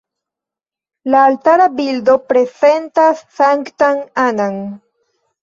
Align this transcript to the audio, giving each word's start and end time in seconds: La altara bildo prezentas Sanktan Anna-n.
La 1.15 1.19
altara 1.31 1.67
bildo 1.81 2.15
prezentas 2.33 3.23
Sanktan 3.41 4.03
Anna-n. 4.27 4.61